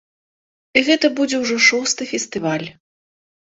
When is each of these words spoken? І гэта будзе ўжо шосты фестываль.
І 0.81 0.83
гэта 0.87 1.11
будзе 1.21 1.43
ўжо 1.43 1.59
шосты 1.67 2.11
фестываль. 2.15 2.69